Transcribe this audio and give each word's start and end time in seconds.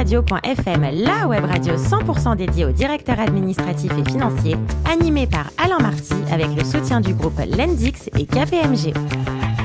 dafradio.fm, 0.00 1.04
la 1.04 1.26
web 1.26 1.44
radio 1.44 1.74
100% 1.74 2.36
dédiée 2.36 2.64
aux 2.64 2.72
directeurs 2.72 3.20
administratifs 3.20 3.92
et 3.98 4.10
financiers, 4.10 4.56
animée 4.90 5.26
par 5.26 5.50
Alain 5.58 5.78
Marty 5.78 6.14
avec 6.32 6.48
le 6.56 6.64
soutien 6.64 7.02
du 7.02 7.12
groupe 7.12 7.38
Lendix 7.38 8.08
et 8.18 8.24
KPMG. 8.24 8.94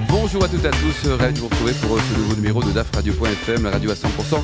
Bonjour 0.09 0.43
à 0.43 0.47
toutes 0.47 0.65
et 0.65 0.67
à 0.67 0.71
tous, 0.71 1.09
ravi 1.19 1.33
de 1.33 1.39
vous 1.39 1.47
retrouver 1.47 1.71
pour 1.81 1.97
ce 1.99 2.19
nouveau 2.19 2.35
numéro 2.35 2.61
de 2.61 2.71
dafradio.fm, 2.71 3.63
la 3.63 3.71
radio 3.71 3.91
à 3.91 3.93
100% 3.93 4.35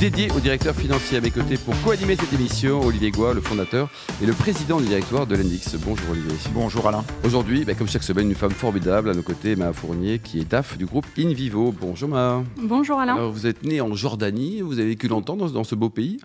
dédiée 0.00 0.30
aux 0.34 0.40
directeurs 0.40 0.74
financiers 0.74 1.18
à 1.18 1.20
mes 1.20 1.30
côtés 1.30 1.58
pour 1.58 1.74
co-animer 1.82 2.16
cette 2.16 2.32
émission. 2.32 2.80
Olivier 2.80 3.10
Goua, 3.10 3.34
le 3.34 3.42
fondateur 3.42 3.90
et 4.22 4.26
le 4.26 4.32
président 4.32 4.80
du 4.80 4.86
directoire 4.86 5.26
de 5.26 5.36
l'Endix. 5.36 5.76
Bonjour 5.76 6.10
Olivier. 6.12 6.32
Bonjour 6.54 6.88
Alain. 6.88 7.04
Aujourd'hui, 7.22 7.66
bah, 7.66 7.74
comme 7.74 7.86
chaque 7.86 8.02
semaine, 8.02 8.30
une 8.30 8.34
femme 8.34 8.50
formidable 8.52 9.10
à 9.10 9.14
nos 9.14 9.20
côtés, 9.20 9.56
Maa 9.56 9.74
Fournier, 9.74 10.18
qui 10.18 10.40
est 10.40 10.50
DAF 10.50 10.78
du 10.78 10.86
groupe 10.86 11.04
InVivo. 11.18 11.74
Bonjour 11.78 12.08
Maa. 12.08 12.42
Bonjour 12.56 12.98
Alain. 12.98 13.16
Alors, 13.16 13.30
vous 13.30 13.46
êtes 13.46 13.62
né 13.62 13.82
en 13.82 13.94
Jordanie, 13.94 14.62
vous 14.62 14.78
avez 14.78 14.88
vécu 14.88 15.06
longtemps 15.06 15.36
dans, 15.36 15.50
dans 15.50 15.64
ce 15.64 15.74
beau 15.74 15.90
pays? 15.90 16.16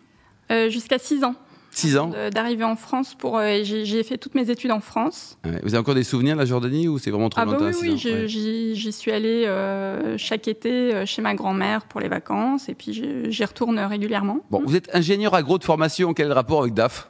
Euh, 0.52 0.69
Jusqu'à 0.69 0.97
6 0.97 1.25
ans. 1.25 1.35
6 1.77 1.97
ans 1.97 2.11
D'arriver 2.31 2.63
en 2.63 2.75
France 2.75 3.15
pour. 3.15 3.38
Euh, 3.38 3.59
j'ai 3.63 4.03
fait 4.03 4.17
toutes 4.17 4.35
mes 4.35 4.49
études 4.49 4.71
en 4.71 4.79
France. 4.79 5.38
Ouais. 5.45 5.59
Vous 5.63 5.70
avez 5.70 5.79
encore 5.79 5.95
des 5.95 6.03
souvenirs 6.03 6.35
de 6.35 6.39
la 6.39 6.45
Jordanie 6.45 6.88
ou 6.88 6.97
c'est 6.97 7.11
vraiment 7.11 7.29
trop 7.29 7.41
ah 7.41 7.45
bah 7.45 7.57
Oui, 7.59 7.73
oui 7.81 8.02
ouais. 8.05 8.27
j'y 8.27 8.91
suis 8.91 9.11
allée 9.11 9.45
euh, 9.45 10.17
chaque 10.17 10.47
été 10.47 10.93
euh, 10.93 11.05
chez 11.05 11.21
ma 11.21 11.35
grand-mère 11.35 11.85
pour 11.85 11.99
les 11.99 12.07
vacances 12.07 12.69
et 12.69 12.73
puis 12.73 12.93
j'y 13.30 13.45
retourne 13.45 13.80
régulièrement. 13.80 14.39
Bon, 14.52 14.61
vous 14.66 14.75
êtes 14.75 14.93
ingénieur 14.93 15.33
agro 15.33 15.57
de 15.57 15.63
formation, 15.63 16.13
quel 16.13 16.25
est 16.25 16.30
le 16.30 16.35
rapport 16.35 16.61
avec 16.61 16.73
DAF? 16.73 17.09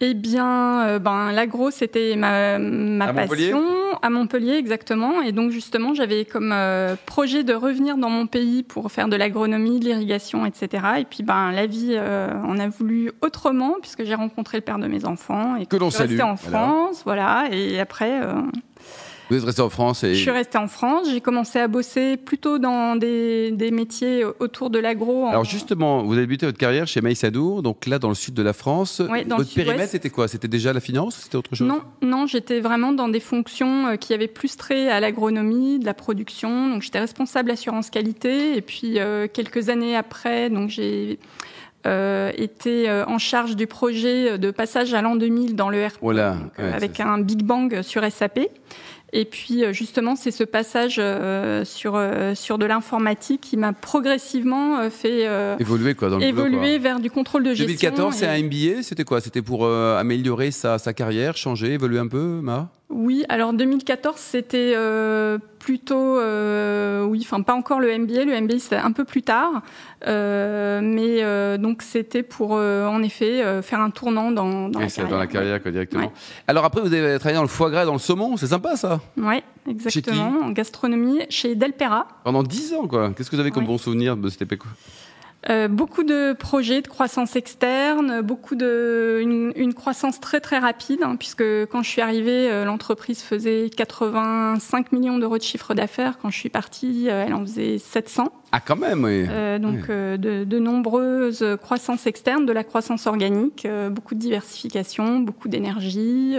Eh 0.00 0.12
bien, 0.12 0.86
euh, 0.86 0.98
ben, 0.98 1.32
l'agro, 1.32 1.70
c'était 1.70 2.16
ma, 2.16 2.58
ma 2.58 3.14
passion 3.14 3.62
À 4.02 4.10
Montpellier, 4.10 4.54
exactement. 4.54 5.22
Et 5.22 5.32
donc, 5.32 5.50
justement, 5.50 5.94
j'avais 5.94 6.24
comme 6.24 6.52
euh, 6.52 6.96
projet 7.06 7.44
de 7.44 7.54
revenir 7.54 7.96
dans 7.96 8.10
mon 8.10 8.26
pays 8.26 8.62
pour 8.62 8.90
faire 8.92 9.08
de 9.08 9.16
l'agronomie, 9.16 9.80
de 9.80 9.86
l'irrigation, 9.86 10.46
etc. 10.46 10.84
Et 10.98 11.04
puis, 11.04 11.22
ben, 11.22 11.52
la 11.52 11.66
vie, 11.66 11.92
euh, 11.92 12.28
on 12.44 12.58
a 12.58 12.68
voulu 12.68 13.12
autrement, 13.22 13.74
puisque 13.80 14.04
j'ai 14.04 14.14
rencontré 14.14 14.58
le 14.58 14.62
père 14.62 14.78
de 14.78 14.86
mes 14.86 15.04
enfants. 15.04 15.56
Et 15.56 15.66
que 15.66 15.76
l'on 15.76 15.90
je 15.90 15.94
suis 15.94 16.02
restée 16.02 16.18
salue, 16.18 16.28
en 16.30 16.36
France, 16.36 17.02
voilà. 17.04 17.44
Et 17.50 17.80
après. 17.80 18.20
euh, 18.22 18.42
Vous 19.28 19.36
êtes 19.36 19.44
resté 19.44 19.62
en 19.62 19.68
France 19.70 20.04
et... 20.04 20.14
je 20.14 20.20
suis 20.22 20.30
restée 20.30 20.56
en 20.58 20.68
France. 20.68 21.08
J'ai 21.10 21.20
commencé 21.20 21.58
à 21.58 21.66
bosser 21.68 22.16
plutôt 22.16 22.58
dans 22.58 22.94
des, 22.96 23.50
des 23.50 23.70
métiers 23.70 24.24
autour 24.38 24.70
de 24.70 24.78
l'agro. 24.78 25.24
en- 25.24 25.30
Alors 25.30 25.44
justement, 25.44 26.02
vous 26.04 26.12
avez 26.12 26.22
débuté 26.22 26.46
votre 26.46 26.58
carrière 26.58 26.86
chez 26.86 27.00
Maïsadour, 27.00 27.62
donc 27.62 27.86
là 27.86 27.98
dans 27.98 28.08
le 28.08 28.14
sud 28.14 28.34
de 28.34 28.42
la 28.42 28.52
France. 28.52 29.00
Dans 29.00 29.12
le 29.12 29.34
votre 29.42 29.52
périmètre, 29.54 29.90
c'était 29.90 30.10
quoi? 30.10 30.28
C'était 30.28 30.48
déjà 30.48 30.72
la 30.72 30.80
finance 30.80 31.18
ou 31.18 31.20
c'était 31.22 31.36
autre 31.36 31.54
chose? 31.56 31.66
Non, 31.66 31.80
non, 32.02 32.26
j'étais 32.26 32.60
vraiment 32.60 32.92
dans 32.92 33.08
des 33.08 33.20
fonctions 33.20 33.88
euh, 33.88 33.96
qui 33.96 34.14
avaient 34.14 34.28
plus 34.28 34.56
trait 34.56 34.88
à 34.88 35.00
l'agronomie, 35.00 35.78
de 35.78 35.84
la 35.86 35.94
production. 35.94 36.68
Donc 36.68 36.82
j'étais 36.82 37.00
responsable 37.00 37.50
assurance 37.50 37.90
qualité. 37.90 38.56
Et 38.56 38.62
puis 38.62 38.98
euh, 39.00 39.26
quelques 39.32 39.68
années 39.70 39.96
après, 39.96 40.50
donc 40.50 40.70
j'ai 40.70 41.18
euh, 41.86 42.30
été 42.36 42.88
euh, 42.88 43.04
en 43.06 43.18
charge 43.18 43.56
du 43.56 43.66
projet 43.66 44.38
de 44.38 44.50
passage 44.50 44.94
à 44.94 45.02
l'an 45.02 45.16
2000 45.16 45.54
dans 45.56 45.68
le 45.68 45.84
RP 45.86 45.94
Voilà, 46.00 46.36
euh, 46.58 46.68
ouais, 46.70 46.74
avec 46.74 47.00
un 47.00 47.18
Big 47.18 47.42
Bang 47.42 47.82
sur 47.82 48.04
SAP. 48.10 48.40
Et 49.12 49.24
puis 49.24 49.64
euh, 49.64 49.72
justement, 49.72 50.16
c'est 50.16 50.30
ce 50.32 50.42
passage 50.44 50.96
euh, 50.98 51.64
sur 51.64 51.94
euh, 51.94 52.34
sur 52.34 52.58
de 52.58 52.66
l'informatique 52.66 53.40
qui 53.40 53.56
m'a 53.56 53.72
progressivement 53.72 54.90
fait 54.90 55.28
Évoluer 55.60 55.94
quoi 55.94 56.08
dans 56.10 56.18
le 56.18 56.32
boulot, 56.32 56.50
quoi. 56.58 56.78
vers 56.78 57.00
du 57.00 57.10
contrôle 57.10 57.44
de 57.44 57.50
gestion. 57.54 57.66
2014, 57.66 58.14
c'est 58.14 58.26
et- 58.26 58.28
un 58.28 58.42
MBA, 58.42 58.82
c'était 58.82 59.04
quoi? 59.04 59.20
C'était 59.20 59.42
pour 59.42 59.64
euh, 59.64 59.96
améliorer 59.98 60.50
sa, 60.50 60.78
sa 60.78 60.92
carrière, 60.92 61.36
changer, 61.36 61.74
évoluer 61.74 61.98
un 62.00 62.08
peu, 62.08 62.40
Ma? 62.42 62.68
Oui, 62.88 63.24
alors 63.28 63.52
2014, 63.52 64.16
c'était 64.16 64.72
euh, 64.76 65.38
plutôt, 65.58 66.20
euh, 66.20 67.02
oui, 67.02 67.20
enfin 67.24 67.42
pas 67.42 67.54
encore 67.54 67.80
le 67.80 67.88
MBA, 67.98 68.24
le 68.24 68.40
MBA 68.40 68.60
c'était 68.60 68.76
un 68.76 68.92
peu 68.92 69.04
plus 69.04 69.22
tard, 69.22 69.62
mais 70.06 71.58
donc 71.58 71.82
c'était 71.82 72.22
pour 72.22 72.52
en 72.52 73.02
effet 73.02 73.42
faire 73.62 73.80
un 73.80 73.90
tournant 73.90 74.30
dans, 74.30 74.68
dans, 74.68 74.78
Ouais, 74.78 74.86
la, 74.86 74.90
carrière. 74.90 75.10
dans 75.10 75.18
la 75.18 75.26
carrière 75.26 75.62
quoi, 75.62 75.70
directement. 75.72 76.04
Ouais. 76.06 76.12
Alors 76.46 76.64
après, 76.64 76.80
vous 76.80 76.92
avez 76.92 77.18
travaillé 77.18 77.36
dans 77.36 77.42
le 77.42 77.48
foie 77.48 77.70
gras, 77.70 77.82
et 77.82 77.86
dans 77.86 77.92
le 77.92 77.98
saumon, 77.98 78.36
c'est 78.36 78.46
sympa 78.46 78.76
ça? 78.76 78.95
Oui, 79.16 79.42
exactement, 79.68 80.40
en 80.44 80.50
gastronomie 80.50 81.20
chez 81.30 81.54
Delpera. 81.54 82.06
Pendant 82.24 82.42
10 82.42 82.74
ans 82.74 82.86
quoi. 82.86 83.10
Qu'est-ce 83.16 83.30
que 83.30 83.36
vous 83.36 83.40
avez 83.40 83.50
comme 83.50 83.64
Ouais. 83.64 83.68
bon 83.68 83.78
souvenir 83.78 84.16
de 84.16 84.28
cette 84.28 84.42
époque 84.42 84.62
Euh, 85.48 85.68
beaucoup 85.68 86.02
de 86.02 86.32
projets 86.32 86.82
de 86.82 86.88
croissance 86.88 87.36
externe, 87.36 88.20
beaucoup 88.20 88.56
de 88.56 89.20
une, 89.22 89.52
une 89.54 89.74
croissance 89.74 90.18
très 90.18 90.40
très 90.40 90.58
rapide, 90.58 91.00
hein, 91.04 91.14
puisque 91.16 91.44
quand 91.70 91.82
je 91.84 91.88
suis 91.88 92.00
arrivée, 92.02 92.50
euh, 92.50 92.64
l'entreprise 92.64 93.22
faisait 93.22 93.70
85 93.70 94.90
millions 94.90 95.18
d'euros 95.18 95.38
de 95.38 95.42
chiffre 95.44 95.72
d'affaires. 95.74 96.18
Quand 96.20 96.30
je 96.30 96.38
suis 96.38 96.48
partie, 96.48 97.08
euh, 97.08 97.24
elle 97.26 97.34
en 97.34 97.42
faisait 97.42 97.78
700. 97.78 98.32
Ah 98.50 98.58
quand 98.60 98.74
même, 98.76 99.04
oui. 99.04 99.26
Donc 99.60 99.88
de, 99.88 100.44
de 100.44 100.58
nombreuses 100.58 101.44
croissances 101.62 102.06
externes, 102.08 102.44
de 102.46 102.52
la 102.52 102.64
croissance 102.64 103.06
organique, 103.06 103.68
beaucoup 103.90 104.14
de 104.16 104.20
diversification, 104.20 105.20
beaucoup 105.20 105.48
d'énergie, 105.48 106.36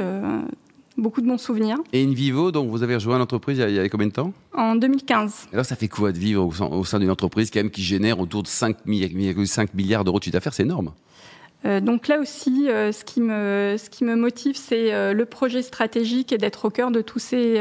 beaucoup 0.98 1.22
de 1.22 1.28
bons 1.28 1.38
souvenirs. 1.38 1.78
Et 1.94 2.04
InVivo, 2.04 2.52
donc 2.52 2.70
vous 2.70 2.84
avez 2.84 2.96
rejoint 2.96 3.18
l'entreprise 3.18 3.58
il 3.58 3.62
y 3.62 3.64
a- 3.64 3.70
il 3.70 3.76
y 3.76 3.80
a 3.80 3.90
combien 3.90 4.08
de 4.08 4.12
temps? 4.14 4.34
En 4.54 4.76
2015, 4.76 5.48
Alors 5.54 5.66
ça 5.66 5.76
fait 5.76 5.88
quoi 5.88 6.12
de 6.12 6.18
vivre 6.18 6.46
au 6.72 6.84
sein, 6.84 7.00
d'une 7.00 7.12
entreprise 7.12 7.52
quand 7.52 7.60
même 7.60 7.70
qui 7.72 7.84
génère 7.84 8.20
autour 8.20 8.44
de 8.44 8.48
5,5 8.48 9.74
milliards 9.74 10.04
d'euros 10.04 10.20
de 10.20 10.24
chiffre 10.24 10.34
d'affaires? 10.34 10.54
C'est 10.54 10.64
énorme. 10.64 10.92
Euh, 11.66 11.80
donc 11.82 12.08
là 12.08 12.20
aussi, 12.20 12.70
euh, 12.70 12.92
ce, 12.92 13.04
qui 13.04 13.20
me, 13.20 13.76
ce 13.80 13.90
qui 13.90 14.04
me 14.04 14.16
motive, 14.16 14.56
c'est 14.56 14.94
euh, 14.94 15.14
le 15.14 15.26
projet 15.26 15.64
stratégique 15.64 16.32
et 16.32 16.38
d'être 16.38 16.66
au 16.66 16.70
cœur 16.70 16.92
de 16.92 17.02
tous 17.02 17.20
ces, 17.20 17.56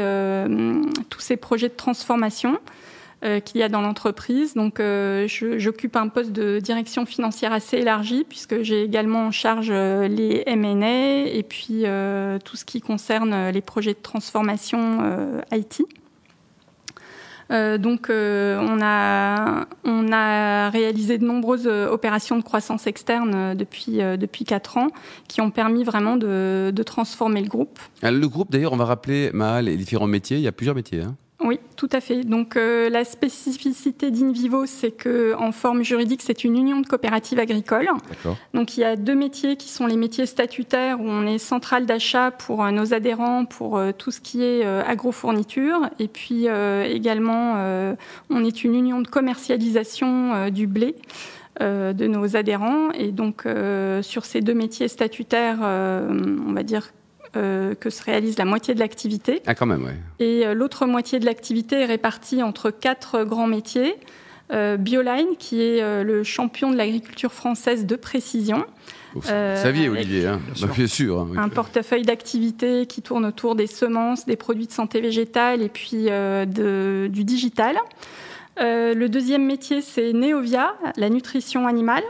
tous 1.09 1.19
ces 1.19 1.35
projets 1.37 1.69
de 1.69 1.73
transformation 1.75 2.57
qu'il 3.21 3.59
y 3.59 3.63
a 3.63 3.69
dans 3.69 3.81
l'entreprise. 3.81 4.53
Donc 4.53 4.79
euh, 4.79 5.27
j'occupe 5.27 5.95
un 5.95 6.07
poste 6.07 6.31
de 6.31 6.59
direction 6.59 7.05
financière 7.05 7.51
assez 7.51 7.77
élargi 7.77 8.25
puisque 8.27 8.61
j'ai 8.61 8.83
également 8.83 9.27
en 9.27 9.31
charge 9.31 9.69
euh, 9.71 10.07
les 10.07 10.43
M&A 10.45 11.27
et 11.27 11.43
puis 11.47 11.81
euh, 11.85 12.37
tout 12.43 12.55
ce 12.55 12.65
qui 12.65 12.81
concerne 12.81 13.33
euh, 13.33 13.51
les 13.51 13.61
projets 13.61 13.93
de 13.93 13.99
transformation 14.01 14.99
euh, 15.01 15.41
IT. 15.51 15.81
Euh, 17.49 17.77
donc, 17.77 18.09
euh, 18.09 18.59
on, 18.59 18.81
a, 18.81 19.67
on 19.85 20.11
a 20.11 20.69
réalisé 20.69 21.17
de 21.17 21.23
nombreuses 21.25 21.65
euh, 21.65 21.89
opérations 21.89 22.37
de 22.37 22.43
croissance 22.43 22.87
externe 22.87 23.31
euh, 23.33 23.55
depuis, 23.55 24.01
euh, 24.01 24.17
depuis 24.17 24.43
4 24.43 24.77
ans 24.77 24.87
qui 25.29 25.39
ont 25.39 25.49
permis 25.49 25.85
vraiment 25.85 26.17
de, 26.17 26.71
de 26.75 26.83
transformer 26.83 27.41
le 27.41 27.47
groupe. 27.47 27.79
Le 28.03 28.27
groupe, 28.27 28.51
d'ailleurs, 28.51 28.73
on 28.73 28.77
va 28.77 28.83
rappeler 28.83 29.31
Maal 29.33 29.65
les 29.65 29.77
différents 29.77 30.07
métiers. 30.07 30.35
Il 30.35 30.43
y 30.43 30.47
a 30.47 30.51
plusieurs 30.51 30.75
métiers. 30.75 31.03
hein. 31.03 31.15
Oui, 31.47 31.61
tout 31.77 31.87
à 31.93 32.01
fait. 32.01 32.25
Donc, 32.25 32.57
euh, 32.57 32.89
la 32.89 33.05
spécificité 33.05 34.11
d'Invivo, 34.11 34.65
c'est 34.65 34.91
que 34.91 35.33
en 35.35 35.53
forme 35.53 35.81
juridique, 35.81 36.21
c'est 36.21 36.43
une 36.43 36.57
union 36.57 36.81
de 36.81 36.85
coopératives 36.85 37.39
agricoles. 37.39 37.87
Donc 38.53 38.75
il 38.75 38.81
y 38.81 38.83
a 38.83 38.97
deux 38.97 39.15
métiers 39.15 39.55
qui 39.55 39.69
sont 39.69 39.87
les 39.87 39.95
métiers 39.95 40.25
statutaires 40.25 40.99
où 40.99 41.05
on 41.07 41.25
est 41.25 41.37
centrale 41.37 41.85
d'achat 41.85 42.31
pour 42.31 42.65
euh, 42.65 42.71
nos 42.71 42.93
adhérents 42.93 43.45
pour 43.45 43.77
euh, 43.77 43.93
tout 43.97 44.11
ce 44.11 44.19
qui 44.19 44.43
est 44.43 44.65
agrofourniture 44.65 45.89
et 45.99 46.09
puis 46.09 46.47
également 46.47 47.55
on 48.29 48.43
est 48.43 48.63
une 48.63 48.75
union 48.75 49.01
de 49.01 49.07
commercialisation 49.07 50.49
du 50.49 50.67
blé 50.67 50.95
de 51.59 52.07
nos 52.07 52.35
adhérents 52.35 52.91
et 52.91 53.11
donc 53.11 53.45
sur 54.01 54.25
ces 54.25 54.41
deux 54.41 54.53
métiers 54.53 54.87
statutaires 54.87 55.59
on 55.61 56.53
va 56.53 56.63
dire 56.63 56.91
euh, 57.37 57.75
que 57.75 57.89
se 57.89 58.03
réalise 58.03 58.37
la 58.37 58.45
moitié 58.45 58.73
de 58.73 58.79
l'activité 58.79 59.41
Ah, 59.45 59.55
quand 59.55 59.65
même, 59.65 59.83
ouais. 59.85 59.95
et 60.19 60.45
euh, 60.45 60.53
l'autre 60.53 60.85
moitié 60.85 61.19
de 61.19 61.25
l'activité 61.25 61.81
est 61.81 61.85
répartie 61.85 62.43
entre 62.43 62.69
quatre 62.71 63.23
grands 63.23 63.47
métiers. 63.47 63.95
Euh, 64.53 64.77
Bioline, 64.77 65.35
qui 65.37 65.61
est 65.61 65.81
euh, 65.83 66.03
le 66.03 66.23
champion 66.23 66.71
de 66.71 66.77
l'agriculture 66.77 67.33
française 67.33 67.85
de 67.85 67.95
précision, 67.97 68.65
Vous 69.13 69.21
Euh, 69.29 69.55
saviez, 69.55 69.87
avec- 69.87 69.99
Olivier, 70.01 70.27
hein 70.27 70.39
Bien 70.53 70.67
Bah, 70.67 70.73
Bien 70.75 70.87
sûr. 70.87 71.19
hein, 71.19 71.27
oui. 71.31 71.37
un 71.39 71.49
portefeuille 71.49 72.03
d'activités 72.03 72.85
qui 72.85 73.01
tourne 73.01 73.25
autour 73.25 73.55
des 73.55 73.65
semences, 73.67 74.25
des 74.25 74.35
produits 74.35 74.67
de 74.67 74.71
santé 74.71 75.01
végétale 75.01 75.61
et 75.61 75.69
puis 75.69 76.05
euh, 76.09 76.45
de- 76.45 77.07
du 77.11 77.23
digital. 77.23 77.77
Euh, 78.59 78.93
le 78.93 79.09
deuxième 79.09 79.45
métier, 79.45 79.81
c'est 79.81 80.13
Neovia, 80.13 80.75
la 80.97 81.09
nutrition 81.09 81.67
animale. 81.67 82.03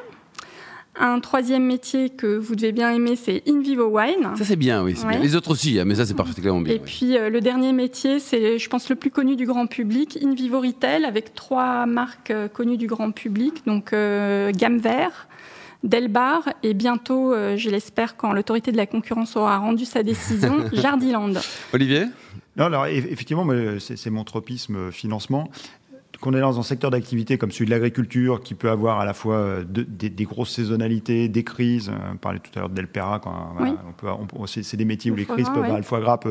Un 0.99 1.19
troisième 1.19 1.63
métier 1.65 2.09
que 2.09 2.37
vous 2.37 2.55
devez 2.55 2.71
bien 2.71 2.91
aimer, 2.91 3.15
c'est 3.15 3.43
InVivo 3.47 3.85
Wine. 3.85 4.29
Ça, 4.35 4.45
c'est 4.45 4.55
bien, 4.55 4.83
oui. 4.83 4.93
c'est 4.95 5.05
Ouais. 5.05 5.11
bien. 5.13 5.19
Les 5.21 5.35
autres 5.35 5.51
aussi, 5.51 5.79
hein, 5.79 5.85
mais 5.85 5.95
ça, 5.95 6.05
c'est 6.05 6.13
particulièrement 6.15 6.61
bien. 6.61 6.73
Et 6.73 6.77
oui. 6.77 6.83
puis 6.85 7.17
euh, 7.17 7.29
le 7.29 7.39
dernier 7.41 7.71
métier, 7.73 8.19
c'est, 8.19 8.57
je 8.57 8.69
pense, 8.69 8.89
le 8.89 8.95
plus 8.95 9.11
connu 9.11 9.35
du 9.35 9.45
grand 9.45 9.67
public, 9.67 10.17
InVivo 10.23 10.59
Retail, 10.61 11.05
avec 11.05 11.35
trois 11.35 11.85
marques 11.85 12.31
euh, 12.31 12.47
connues 12.47 12.77
du 12.77 12.87
grand 12.87 13.11
public, 13.11 13.63
donc 13.67 13.93
euh, 13.93 14.51
Gamme 14.55 14.79
Vert, 14.79 15.27
Delbar, 15.83 16.49
et 16.63 16.73
bientôt, 16.73 17.33
euh, 17.33 17.55
je 17.57 17.69
l'espère, 17.69 18.17
quand 18.17 18.33
l'autorité 18.33 18.71
de 18.71 18.77
la 18.77 18.87
concurrence 18.87 19.35
aura 19.37 19.57
rendu 19.57 19.85
sa 19.85 20.01
décision, 20.03 20.57
Jardiland. 20.73 21.33
Olivier? 21.73 22.05
Non, 22.55 22.65
alors 22.65 22.85
eff- 22.87 23.05
effectivement, 23.11 23.45
c'est 23.79 24.09
mon 24.09 24.23
tropisme 24.23 24.75
euh, 24.75 24.91
financement. 24.91 25.49
Qu'on 26.19 26.33
est 26.33 26.39
dans 26.39 26.59
un 26.59 26.63
secteur 26.63 26.91
d'activité 26.91 27.37
comme 27.37 27.51
celui 27.51 27.65
de 27.65 27.71
l'agriculture, 27.71 28.41
qui 28.41 28.55
peut 28.55 28.69
avoir 28.69 28.99
à 28.99 29.05
la 29.05 29.13
fois 29.13 29.35
euh, 29.35 29.63
des, 29.67 30.25
grosses 30.25 30.51
saisonnalités, 30.51 31.27
des 31.27 31.43
crises. 31.43 31.89
Euh, 31.89 32.13
on 32.13 32.17
parlait 32.17 32.39
tout 32.39 32.51
à 32.55 32.59
l'heure 32.59 32.69
de 32.69 32.75
Delpera. 32.75 33.21
c'est 34.45 34.77
des 34.77 34.85
métiers 34.85 35.11
où 35.11 35.15
les 35.15 35.25
crises 35.25 35.49
peuvent, 35.49 35.75
le 35.75 35.81
foie 35.83 35.99
gras, 35.99 36.19
mmh. 36.25 36.29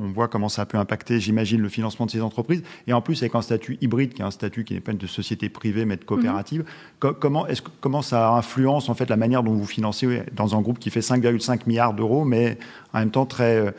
on, 0.00 0.08
voit 0.12 0.28
comment 0.28 0.48
ça 0.48 0.66
peut 0.66 0.78
impacter, 0.78 1.20
j'imagine, 1.20 1.60
le 1.60 1.68
financement 1.68 2.06
de 2.06 2.10
ces 2.10 2.20
entreprises. 2.20 2.62
Et 2.86 2.92
en 2.92 3.00
plus, 3.00 3.22
avec 3.22 3.34
un 3.34 3.42
statut 3.42 3.78
hybride, 3.80 4.14
qui 4.14 4.22
est 4.22 4.24
un 4.24 4.30
statut 4.30 4.64
qui 4.64 4.74
n'est 4.74 4.80
pas 4.80 4.92
une 4.92 5.00
société 5.06 5.48
privée, 5.48 5.84
mais 5.84 5.96
de 5.96 6.04
coopérative, 6.04 6.62
mmh. 6.62 7.08
comment, 7.20 7.46
est 7.46 7.62
comment 7.80 8.02
ça 8.02 8.32
influence 8.32 8.88
en 8.88 8.94
fait 8.94 9.10
la 9.10 9.16
manière 9.16 9.42
dont 9.42 9.54
vous 9.54 9.66
financez 9.66 10.22
dans 10.32 10.56
un 10.56 10.60
groupe 10.60 10.78
qui 10.78 10.90
fait 10.90 11.00
5,5 11.00 11.60
milliards 11.66 11.94
d'euros, 11.94 12.24
mais 12.24 12.58
en 12.92 13.00
même 13.00 13.10
temps 13.10 13.26
très 13.26 13.56
euh, 13.56 13.70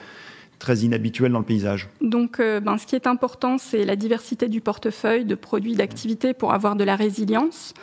très 0.60 0.80
inhabituel 0.80 1.32
dans 1.32 1.40
le 1.40 1.46
paysage. 1.46 1.90
Donc, 2.02 2.40
euh, 2.40 2.60
ben, 2.60 2.78
ce 2.78 2.86
qui 2.86 2.96
est 2.96 3.08
important, 3.08 3.58
c'est 3.58 3.86
la 3.86 3.96
diversité 3.96 4.48
du 4.48 4.62
portefeuille 4.62 5.26
de 5.26 5.36
produits 5.36 5.76
d'activité 5.76 6.34
pour 6.34 6.54
avoir 6.54 6.76
de 6.76 6.84
la 6.84 6.96
résilience. 6.96 7.74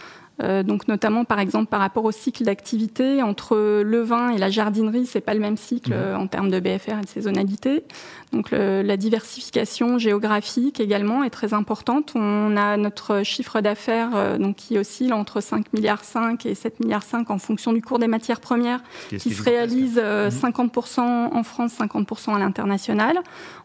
Euh, 0.43 0.63
donc 0.63 0.89
notamment 0.89 1.25
par 1.25 1.39
exemple 1.39 1.67
par 1.67 1.81
rapport 1.81 2.05
au 2.05 2.11
cycle 2.11 2.45
d'activité 2.45 3.23
entre 3.23 3.83
le 3.83 4.01
vin 4.01 4.31
et 4.31 4.39
la 4.39 4.51
jardinerie, 4.51 5.07
c'est 5.07 5.21
pas 5.21 5.35
le 5.35 5.41
même 5.41 5.57
cycle 5.57 5.91
mmh. 5.91 5.97
euh, 5.97 6.17
en 6.17 6.27
termes 6.27 6.51
de 6.51 6.59
BFR 6.59 6.99
et 6.99 7.05
de 7.05 7.09
saisonnalité. 7.09 7.85
Donc 8.33 8.51
la 8.53 8.97
diversification 8.97 9.99
géographique 9.99 10.81
également 10.81 11.23
est 11.23 11.29
très 11.29 11.53
importante. 11.53 12.13
On 12.15 12.57
a 12.57 12.79
notre 12.79 13.23
chiffre 13.25 13.61
d'affaires 13.61 14.13
euh, 14.15 14.39
donc 14.39 14.57
qui 14.57 14.79
oscille 14.79 15.13
entre 15.13 15.43
5 15.43 15.71
milliards 15.75 16.03
5 16.03 16.47
et 16.47 16.55
7 16.55 16.81
milliards 16.81 17.03
5 17.03 17.31
en 17.31 17.37
fonction 17.37 17.75
du 17.75 17.83
cours 17.83 17.99
des 17.99 18.07
matières 18.07 18.41
premières, 18.41 18.81
qui 19.11 19.35
se 19.35 19.43
réalise 19.43 19.99
50% 19.99 21.01
mmh. 21.01 21.37
en 21.37 21.43
France, 21.43 21.75
50% 21.79 22.35
à 22.35 22.39
l'international. 22.39 23.19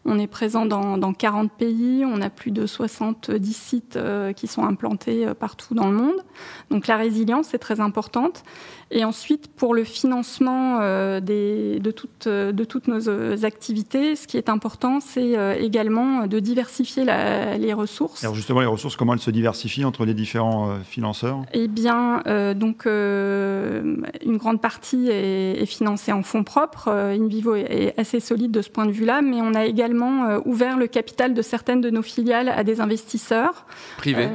On 0.04 0.18
est 0.18 0.26
présent 0.26 0.66
dans, 0.66 0.98
dans, 0.98 1.14
40 1.14 1.50
pays, 1.50 2.04
on 2.04 2.20
a 2.20 2.28
plus 2.28 2.50
de 2.50 2.66
70 2.66 3.52
sites 3.54 3.98
qui 4.36 4.46
sont 4.46 4.64
implantés 4.64 5.26
partout 5.38 5.74
dans 5.74 5.90
le 5.90 5.96
monde. 5.96 6.22
Donc 6.70 6.86
la 6.86 6.96
résilience 6.96 7.54
est 7.54 7.58
très 7.58 7.80
importante. 7.80 8.44
Et 8.90 9.04
ensuite, 9.04 9.48
pour 9.48 9.74
le 9.74 9.84
financement 9.84 10.78
euh, 10.80 11.20
de, 11.20 11.90
toutes, 11.90 12.26
de 12.26 12.64
toutes 12.64 12.88
nos 12.88 13.08
euh, 13.08 13.36
activités, 13.42 14.16
ce 14.16 14.26
qui 14.26 14.38
est 14.38 14.48
important, 14.48 15.00
c'est 15.00 15.36
euh, 15.36 15.54
également 15.58 16.26
de 16.26 16.38
diversifier 16.38 17.04
les 17.04 17.72
ressources. 17.74 18.24
Alors 18.24 18.34
justement, 18.34 18.60
les 18.60 18.66
ressources, 18.66 18.96
comment 18.96 19.12
elles 19.12 19.18
se 19.18 19.30
diversifient 19.30 19.84
entre 19.84 20.06
les 20.06 20.14
différents 20.14 20.78
financeurs? 20.84 21.42
Eh 21.52 21.68
bien, 21.68 22.22
donc 22.54 22.86
une 22.86 24.36
grande 24.36 24.60
partie 24.60 25.08
est, 25.08 25.66
financée 25.66 26.12
en 26.12 26.22
fonds 26.22 26.44
propres. 26.44 26.88
InVivo 26.88 27.54
est, 27.54 27.94
assez 27.98 28.20
solide 28.20 28.50
de 28.50 28.62
ce 28.62 28.70
point 28.70 28.86
de 28.86 28.92
vue-là, 28.92 29.20
mais 29.22 29.40
on 29.42 29.54
a 29.54 29.66
également 29.66 30.38
ouvert 30.46 30.76
le 30.76 30.86
capital 30.86 31.34
de 31.34 31.42
certaines 31.42 31.80
de 31.80 31.90
nos 31.90 32.02
filiales 32.02 32.48
à 32.48 32.64
des 32.64 32.80
investisseurs 32.80 33.66
privés 33.98 34.28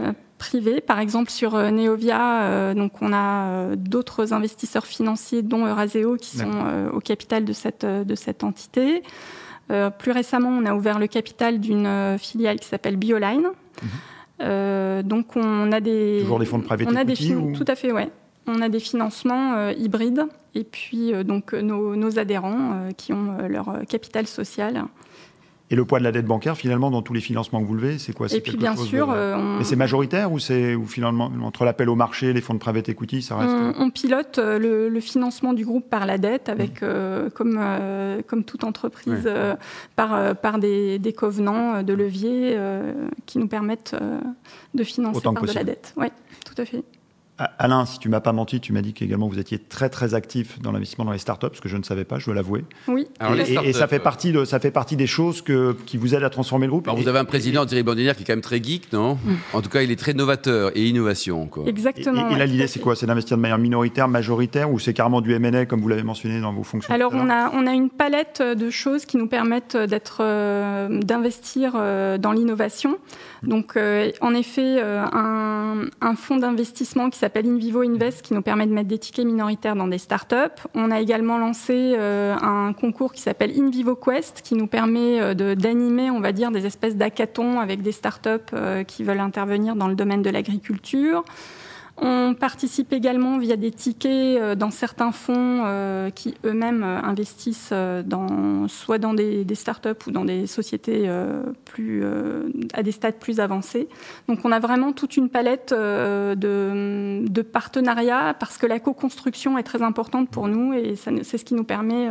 privés. 0.44 0.82
Par 0.82 1.00
exemple, 1.00 1.32
sur 1.32 1.56
euh, 1.56 1.72
Neovia, 1.72 2.44
euh, 2.44 2.74
donc 2.74 3.02
on 3.02 3.14
a 3.14 3.48
euh, 3.48 3.76
d'autres 3.78 4.34
investisseurs 4.34 4.86
financiers, 4.86 5.42
dont 5.42 5.66
Euraseo, 5.66 6.18
qui 6.18 6.38
sont 6.38 6.52
au 6.94 7.00
capital 7.00 7.46
de 7.46 7.54
cette, 7.54 7.86
de 7.86 8.16
cette 8.16 8.44
entité. 8.44 9.04
plus 10.00 10.12
récemment, 10.12 10.50
on 10.50 10.66
a 10.66 10.74
ouvert 10.74 11.00
le 11.00 11.08
capital 11.08 11.60
d'une 11.60 12.18
filiale 12.18 12.60
qui 12.60 12.68
s'appelle 12.68 12.98
Bioline. 12.98 13.48
Mhm. 13.82 15.04
donc 15.04 15.36
on 15.36 15.72
a 15.72 15.80
des 15.80 16.20
toujours 16.22 16.40
des 16.40 16.46
fonds 16.46 16.60
de 16.60 16.64
private 16.64 16.88
on 16.92 16.96
a 16.96 17.04
des 17.04 17.16
tout 17.16 17.66
à 17.68 17.76
fait 17.76 17.92
ouais 17.92 18.10
on 18.46 18.62
a 18.62 18.70
des 18.70 18.80
financements 18.80 19.70
hybrides 19.72 20.26
et 20.54 20.64
puis 20.64 21.12
donc 21.24 21.54
nos, 21.54 21.96
nos 21.96 22.20
adhérents 22.20 22.88
qui 22.98 23.14
ont 23.14 23.38
leur 23.48 23.68
capital 23.88 24.28
social 24.28 24.86
et 25.74 25.76
le 25.76 25.86
poids 25.86 25.98
de 25.98 26.04
la 26.04 26.12
dette 26.12 26.28
bancaire, 26.28 26.56
finalement, 26.56 26.92
dans 26.92 27.02
tous 27.02 27.14
les 27.14 27.20
financements 27.20 27.60
que 27.60 27.66
vous 27.66 27.74
levez, 27.74 27.98
c'est 27.98 28.14
quoi? 28.14 28.32
Et 28.32 28.42
puis, 28.42 28.58
bien 28.58 28.76
sûr. 28.76 29.10
Euh, 29.10 29.58
Mais 29.58 29.64
c'est 29.64 29.76
majoritaire 29.76 30.32
ou 30.32 30.38
c'est 30.38 30.76
ou 30.76 30.86
finalement, 30.86 31.32
entre 31.42 31.66
l'appel 31.66 31.90
au 31.90 31.96
marché, 31.96 32.32
les 32.32 32.42
fonds 32.42 32.54
de 32.54 32.60
private 32.60 32.90
equity, 32.90 33.24
ça 33.24 33.38
reste. 33.38 33.56
On, 33.80 33.90
pilote 33.90 34.38
euh, 34.38 34.60
le, 34.88 35.00
financement 35.00 35.52
du 35.52 35.66
groupe 35.66 35.90
par 35.90 36.06
la 36.06 36.20
dette, 36.20 36.48
avec, 36.48 36.84
mmh. 36.84 36.86
euh, 36.86 37.30
comme, 37.32 37.60
comme 38.28 38.44
toute 38.44 38.64
entreprise, 38.64 39.28
par, 39.96 40.36
par 40.36 40.60
des, 40.60 41.00
des, 41.00 41.14
covenants 41.14 41.82
de 41.82 41.94
levier 41.94 42.56
qui 43.26 43.40
nous 43.40 43.48
permettent 43.48 43.96
de 44.76 44.84
financer 44.84 45.22
par 45.24 45.42
de 45.42 45.54
la 45.54 45.64
dette. 45.64 45.96
Oui, 45.98 46.08
tout 46.46 46.62
à 46.62 46.66
fait. 46.66 46.84
Alain, 47.60 47.86
si 47.86 48.00
tu 48.00 48.10
m'as 48.10 48.20
pas 48.20 48.34
menti, 48.34 48.60
tu 48.60 48.74
m'as 48.74 48.82
dit 48.82 48.94
qu'également 48.94 49.28
vous 49.28 49.40
étiez 49.40 49.60
très 49.60 49.90
très 49.90 50.14
actif 50.14 50.60
dans 50.60 50.72
l'investissement 50.72 51.06
dans 51.06 51.12
les 51.12 51.18
startups, 51.18 51.48
ce 51.54 51.62
que 51.62 51.70
je 51.70 51.78
ne 51.78 51.84
savais 51.84 52.06
pas, 52.06 52.20
je 52.20 52.26
dois 52.26 52.36
l'avouer. 52.36 52.66
Oui. 52.88 53.08
et, 53.66 53.74
ça 53.74 53.88
fait 53.88 54.00
partie 54.00 54.32
de 54.32 54.46
ça 54.46 54.60
fait 54.60 54.72
partie 54.72 54.96
des 54.96 55.08
choses 55.08 55.42
que, 55.42 55.76
qui 55.86 55.98
vous 55.98 56.16
aident 56.16 56.24
à 56.24 56.30
transformer 56.30 56.68
le 56.68 56.72
groupe. 56.72 56.90
vous 56.90 57.08
avez 57.08 57.20
un 57.20 57.26
président 57.26 57.66
Thierry 57.66 57.84
Bandinière 57.84 58.16
qui 58.16 58.24
est 58.24 58.26
quand 58.26 58.34
même 58.34 58.42
très 58.42 58.62
geek, 58.62 58.92
non? 58.94 59.18
En 59.54 59.62
tout 59.62 59.70
cas, 59.70 59.82
il 59.82 59.92
est 59.92 59.96
très 59.96 60.14
novateur 60.14 60.72
et 60.76 60.88
innovation. 60.88 61.48
Quoi. 61.48 61.66
Exactement. 61.68 62.30
Et, 62.30 62.38
là, 62.38 62.46
l'idée 62.46 62.68
c'est 62.68 62.80
quoi? 62.80 62.96
C'est 62.96 63.06
d'investir 63.06 63.38
de 63.38 63.42
manière 63.42 63.58
minoritaire, 63.58 64.08
majoritaire, 64.08 64.72
ou 64.72 64.80
c'est 64.80 64.94
carrément 64.94 65.22
du 65.22 65.34
M&A 65.34 65.66
comme 65.66 65.82
vous 65.82 65.88
l'avez 65.88 66.04
mentionné 66.04 66.40
dans 66.40 66.54
vos 66.54 66.64
fonctions 66.64 66.94
Alors 66.94 67.14
on 67.14 67.30
a 67.30 67.52
on 67.54 67.68
a 67.68 67.74
une 67.74 67.90
palette 67.90 68.42
de 68.42 68.70
choses 68.70 69.06
qui 69.06 69.18
nous 69.18 69.28
permettent 69.28 69.78
d'être 69.78 70.18
euh, 70.22 71.02
d'investir 71.02 71.74
euh, 71.76 72.18
dans 72.18 72.32
l'innovation. 72.32 72.98
Donc 73.42 73.76
euh, 73.76 74.12
en 74.22 74.34
effet, 74.34 74.82
un, 74.82 75.86
un 76.02 76.16
fonds 76.16 76.38
d'investissement 76.38 77.10
qui 77.10 77.20
s'appelle 77.20 77.33
InVivo 77.42 77.82
Invest 77.82 78.22
qui 78.22 78.34
nous 78.34 78.42
permet 78.42 78.68
de 78.68 78.74
mettre 78.74 78.88
des 78.88 78.98
tickets 78.98 79.26
minoritaires 79.26 79.76
dans 79.76 79.88
des 79.88 79.98
startups. 79.98 80.36
On 80.74 80.92
a 80.92 81.00
également 81.00 81.38
lancé 81.38 81.96
euh, 81.98 82.36
un 82.36 82.74
concours 82.74 83.14
qui 83.14 83.22
s'appelle 83.22 83.52
InVivo 83.58 83.96
Quest 83.96 84.42
qui 84.42 84.56
nous 84.56 84.68
permet 84.68 85.20
euh, 85.20 85.56
d'animer, 85.56 86.12
on 86.12 86.20
va 86.20 86.32
dire, 86.32 86.52
des 86.52 86.66
espèces 86.66 86.96
d'hackathons 86.96 87.60
avec 87.60 87.82
des 87.82 87.92
startups 87.92 88.30
euh, 88.54 88.84
qui 88.84 89.04
veulent 89.04 89.20
intervenir 89.20 89.76
dans 89.76 89.88
le 89.88 89.96
domaine 89.96 90.22
de 90.22 90.30
l'agriculture. 90.30 91.24
On 91.98 92.34
participe 92.34 92.92
également 92.92 93.38
via 93.38 93.56
des 93.56 93.70
tickets 93.70 94.42
euh, 94.42 94.56
dans 94.56 94.72
certains 94.72 95.12
fonds 95.12 95.62
euh, 95.66 96.10
qui 96.10 96.34
eux-mêmes 96.44 96.84
euh, 96.84 97.00
investissent 97.04 97.72
dans, 97.72 98.68
soit 98.68 98.98
dans 98.98 99.14
des, 99.14 99.46
des 99.46 99.54
startups 99.54 100.08
ou 100.08 100.12
dans 100.12 100.26
des 100.26 100.48
sociétés 100.48 101.10
plus, 101.66 102.04
à 102.74 102.84
des 102.84 102.92
stades 102.92 103.16
plus 103.16 103.40
avancés. 103.40 103.88
Donc 104.28 104.40
on 104.44 104.52
a 104.52 104.60
vraiment 104.60 104.92
toute 104.92 105.18
une 105.18 105.30
palette 105.30 105.74
de, 105.74 106.36
de 106.36 107.42
partenariats 107.42 108.36
parce 108.40 108.58
que 108.58 108.66
la 108.66 108.80
co-construction 108.80 109.58
est 109.58 109.64
très 109.64 109.82
importante 109.82 110.30
pour 110.30 110.48
nous 110.48 110.74
et 110.74 110.96
c'est 110.96 111.38
ce 111.38 111.46
qui 111.46 111.54
nous 111.54 111.64
permet 111.64 112.08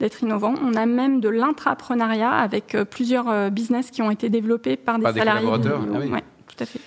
d'être 0.00 0.22
innovants. 0.22 0.54
On 0.64 0.74
a 0.74 0.86
même 0.86 1.20
de 1.20 1.28
l'intrapreneuriat 1.28 2.30
avec 2.30 2.76
plusieurs 2.90 3.50
business 3.50 3.90
qui 3.90 4.02
ont 4.02 4.10
été 4.10 4.28
développés 4.28 4.76
par 4.76 4.98
des 4.98 5.12
salariés. 5.12 5.58
Des 5.58 5.68
ah 6.14 6.20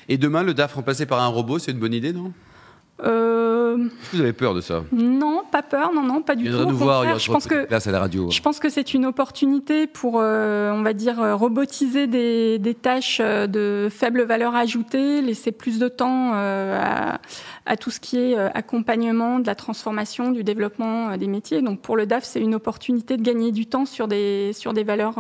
et 0.09 0.17
demain, 0.17 0.43
le 0.43 0.53
DAF 0.53 0.73
remplacé 0.73 1.05
par 1.05 1.21
un 1.21 1.27
robot, 1.27 1.59
c'est 1.59 1.71
une 1.71 1.79
bonne 1.79 1.93
idée, 1.93 2.13
non? 2.13 2.33
Euh... 3.03 3.89
Vous 4.13 4.21
avez 4.21 4.31
peur 4.31 4.53
de 4.53 4.61
ça 4.61 4.83
Non, 4.93 5.43
pas 5.51 5.61
peur, 5.61 5.91
non, 5.93 6.01
non, 6.01 6.21
pas 6.21 6.35
du 6.35 6.49
tout. 6.49 6.65
Nous 6.65 6.77
voir, 6.77 7.19
je 7.19 7.31
pense 7.31 7.45
que 7.45 7.67
à 7.73 7.91
la 7.91 7.99
radio. 7.99 8.29
Je 8.31 8.41
pense 8.41 8.59
que 8.59 8.69
c'est 8.69 8.93
une 8.93 9.05
opportunité 9.05 9.85
pour, 9.85 10.19
euh, 10.19 10.71
on 10.71 10.81
va 10.81 10.93
dire, 10.93 11.19
euh, 11.19 11.35
robotiser 11.35 12.07
des, 12.07 12.57
des, 12.57 12.73
tâches 12.73 13.19
euh, 13.21 13.47
de 13.47 13.89
faible 13.91 14.23
valeur 14.23 14.55
ajoutée, 14.55 15.21
laisser 15.21 15.51
plus 15.51 15.77
de 15.77 15.87
temps 15.89 16.33
à, 16.33 17.19
à, 17.65 17.77
tout 17.77 17.91
ce 17.91 17.99
qui 17.99 18.17
est 18.17 18.37
accompagnement 18.37 19.39
de 19.39 19.47
la 19.47 19.55
transformation, 19.55 20.31
du 20.31 20.43
développement 20.43 21.17
des 21.17 21.27
métiers. 21.27 21.61
Donc 21.61 21.81
pour 21.81 21.97
le 21.97 22.05
DAF, 22.05 22.23
c'est 22.23 22.41
une 22.41 22.55
opportunité 22.55 23.17
de 23.17 23.23
gagner 23.23 23.51
du 23.51 23.65
temps 23.65 23.85
sur 23.85 24.07
des 24.07 24.51
sur 24.53 24.73
des 24.73 24.83
valeurs, 24.83 25.15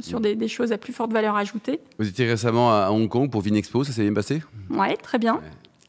sur 0.00 0.20
des, 0.20 0.34
des, 0.34 0.48
choses 0.48 0.72
à 0.72 0.78
plus 0.78 0.92
forte 0.92 1.12
valeur 1.12 1.36
ajoutée. 1.36 1.80
Vous 1.98 2.08
étiez 2.08 2.26
récemment 2.26 2.70
à 2.70 2.90
Hong 2.90 3.08
Kong 3.08 3.30
pour 3.30 3.40
Vinexpo, 3.40 3.84
ça 3.84 3.92
s'est 3.92 4.02
bien 4.02 4.14
passé? 4.14 4.42
Ouais, 4.70 4.96
très 4.96 5.18
bien 5.18 5.40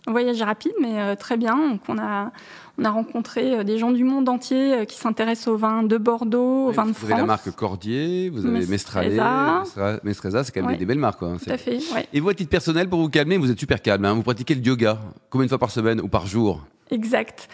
voyage 0.08 0.42
rapide, 0.42 0.74
mais 0.82 1.00
euh, 1.00 1.16
très 1.16 1.38
bien. 1.38 1.56
Donc, 1.56 1.82
on 1.88 1.98
a, 1.98 2.32
on 2.78 2.86
a 2.86 2.90
rencontré 2.90 3.60
euh, 3.60 3.64
des 3.64 3.78
gens 3.78 3.92
du 3.92 4.04
monde 4.04 4.30
entier 4.30 4.74
euh, 4.74 4.86
qui 4.86 4.98
s'intéressent 4.98 5.48
au 5.48 5.58
vin 5.58 5.84
de 5.84 5.98
Bordeaux, 5.98 6.68
au 6.68 6.72
vin 6.72 6.86
de 6.86 6.94
France. 6.94 7.06
Vous 7.06 7.12
avez 7.12 7.22
la 7.22 7.28
marque 7.28 7.52
Cordier, 7.52 8.30
vous 8.30 8.46
avez 8.46 8.66
Mestralé, 8.66 9.20
Mestreza, 10.04 10.44
c'est 10.44 10.52
quand 10.52 10.66
même 10.66 10.78
des 10.78 10.86
belles 10.86 11.00
marques. 11.00 11.20
Quoi. 11.20 11.36
Tout 11.44 11.52
à 11.52 11.58
fait. 11.58 11.80
Et 12.14 12.20
vous, 12.20 12.30
à 12.30 12.34
titre 12.34 12.50
personnel, 12.50 12.90
pour 12.90 13.00
vous 13.00 13.10
calmer, 13.10 13.38
vous 13.38 13.52
êtes 13.52 13.60
super 13.60 13.82
calme. 13.82 14.06
Hein. 14.06 14.14
vous 14.14 14.24
pratiquez 14.24 14.56
le 14.56 14.62
yoga 14.62 15.00
combien 15.30 15.46
de 15.46 15.50
fois 15.50 15.60
par 15.60 15.72
semaine 15.72 16.00
ou 16.02 16.08
par 16.08 16.28
jour? 16.28 16.64
Exact 16.92 17.48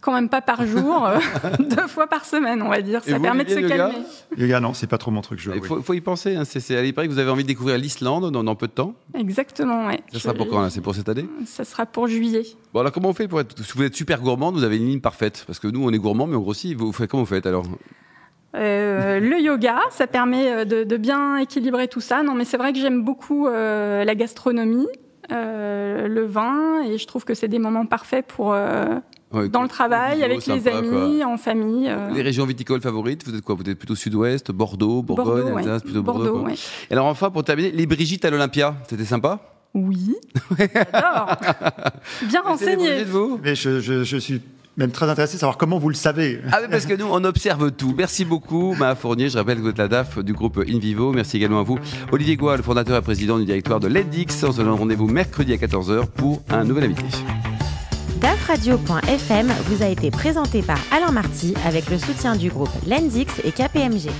quand 0.00 0.12
même 0.12 0.28
pas 0.28 0.40
par 0.40 0.64
jour, 0.64 1.06
euh, 1.06 1.18
deux 1.58 1.86
fois 1.88 2.06
par 2.06 2.24
semaine, 2.24 2.62
on 2.62 2.68
va 2.68 2.82
dire. 2.82 3.02
ça 3.02 3.18
permet 3.18 3.44
de 3.44 3.50
se 3.50 3.60
calmer. 3.60 3.98
Yoga, 4.36 4.60
non, 4.60 4.72
c'est 4.74 4.86
pas 4.86 4.98
trop 4.98 5.10
mon 5.10 5.20
truc. 5.20 5.40
Il 5.54 5.62
faut, 5.62 5.94
y 5.94 6.00
penser. 6.00 6.36
Hein. 6.36 6.44
C'est, 6.44 6.76
à 6.76 6.82
que 6.82 7.08
vous 7.08 7.18
avez 7.18 7.30
envie 7.30 7.42
de 7.42 7.48
découvrir 7.48 7.78
l'Islande 7.78 8.30
dans, 8.30 8.54
peu 8.54 8.68
de 8.68 8.72
temps. 8.72 8.94
Exactement, 9.14 9.86
ouais. 9.86 10.00
Ça 10.12 10.20
sera 10.20 10.34
pour 10.34 10.48
quand 10.48 10.70
C'est 10.70 10.80
pour 10.80 10.94
cette 10.94 11.08
année 11.08 11.26
Ça 11.46 11.64
sera 11.64 11.86
pour 11.86 12.06
juillet. 12.06 12.44
Bon, 12.72 12.80
alors 12.80 12.92
comment 12.92 13.08
on 13.08 13.14
fait 13.14 13.28
pour 13.28 13.40
être. 13.40 13.56
Si 13.64 13.72
vous 13.74 13.82
êtes 13.82 13.94
super 13.94 14.20
gourmand, 14.20 14.52
vous 14.52 14.64
avez 14.64 14.76
une 14.76 14.86
ligne 14.86 15.00
parfaite. 15.00 15.44
Parce 15.46 15.58
que 15.58 15.68
nous, 15.68 15.84
on 15.84 15.90
est 15.90 15.98
gourmand, 15.98 16.26
mais 16.26 16.36
on 16.36 16.40
grossit. 16.40 16.76
Vous 16.76 16.92
faites, 16.92 17.10
comment 17.10 17.24
vous 17.24 17.28
faites 17.28 17.46
alors 17.46 17.64
euh, 18.56 19.20
le 19.20 19.38
yoga, 19.40 19.78
ça 19.90 20.06
permet 20.06 20.50
euh, 20.50 20.64
de, 20.64 20.96
bien 20.96 21.36
équilibrer 21.36 21.86
tout 21.86 22.00
ça. 22.00 22.22
Non, 22.22 22.32
mais 22.32 22.46
c'est 22.46 22.56
vrai 22.56 22.72
que 22.72 22.78
j'aime 22.78 23.04
beaucoup 23.04 23.46
la 23.46 24.14
gastronomie, 24.14 24.88
le 25.28 26.24
vin, 26.24 26.82
et 26.82 26.96
je 26.96 27.06
trouve 27.06 27.24
que 27.24 27.34
c'est 27.34 27.48
des 27.48 27.58
moments 27.58 27.84
parfaits 27.84 28.26
pour 28.26 28.56
dans 29.32 29.62
le 29.62 29.68
travail, 29.68 30.22
avec 30.22 30.46
les 30.46 30.68
amis, 30.68 31.24
en 31.24 31.36
famille. 31.36 31.90
Les 32.14 32.22
régions 32.22 32.46
viticoles 32.46 32.80
favorites, 32.80 33.26
vous 33.26 33.34
êtes 33.36 33.42
quoi? 33.42 33.54
Vous 33.54 33.68
êtes 33.68 33.78
plutôt 33.78 33.94
sud-ouest, 33.94 34.50
Bordeaux, 34.50 35.02
Bourgogne, 35.02 35.56
Alsace, 35.56 35.82
plutôt 35.82 36.02
Bordeaux. 36.02 36.38
Bordeaux 36.38 36.48
Et 36.48 36.92
alors 36.92 37.06
enfin, 37.06 37.30
pour 37.30 37.44
terminer, 37.44 37.70
les 37.70 37.86
Brigitte 37.86 38.24
à 38.24 38.30
l'Olympia, 38.30 38.76
c'était 38.88 39.04
sympa? 39.04 39.40
Oui, 39.74 40.16
j'adore. 40.58 41.36
Bien 42.28 42.40
renseigné. 42.42 43.04
Mais 43.42 43.54
je, 43.54 43.80
je, 43.80 44.02
je, 44.02 44.16
suis 44.16 44.40
même 44.76 44.90
très 44.90 45.08
intéressé 45.08 45.34
de 45.34 45.40
savoir 45.40 45.58
comment 45.58 45.78
vous 45.78 45.88
le 45.88 45.94
savez. 45.94 46.40
Ah 46.50 46.58
oui, 46.62 46.68
parce 46.70 46.86
que 46.86 46.94
nous, 46.94 47.06
on 47.10 47.22
observe 47.24 47.70
tout. 47.72 47.94
Merci 47.96 48.24
beaucoup, 48.24 48.74
Ma 48.74 48.94
Fournier. 48.94 49.28
Je 49.28 49.36
rappelle 49.36 49.58
que 49.58 49.62
vous 49.62 49.68
êtes 49.68 49.78
la 49.78 49.88
DAF 49.88 50.18
du 50.20 50.32
groupe 50.32 50.58
InVivo. 50.66 51.12
Merci 51.12 51.36
également 51.36 51.60
à 51.60 51.64
vous, 51.64 51.78
Olivier 52.12 52.36
Goua, 52.36 52.56
le 52.56 52.62
fondateur 52.62 52.96
et 52.96 53.02
président 53.02 53.38
du 53.38 53.44
directoire 53.44 53.80
de 53.80 53.88
l'EDIX. 53.88 54.44
On 54.44 54.52
se 54.52 54.56
donne 54.56 54.70
rendez-vous 54.70 55.06
mercredi 55.06 55.52
à 55.52 55.56
14h 55.56 56.06
pour 56.06 56.42
un 56.48 56.64
nouvel 56.64 56.84
invité. 56.84 57.04
DAFradio.fm 58.18 59.52
vous 59.66 59.82
a 59.82 59.86
été 59.86 60.10
présenté 60.10 60.62
par 60.62 60.78
Alain 60.90 61.12
Marty 61.12 61.54
avec 61.64 61.88
le 61.88 61.98
soutien 61.98 62.34
du 62.34 62.50
groupe 62.50 62.70
Lendix 62.86 63.40
et 63.44 63.52
KPMG. 63.52 64.10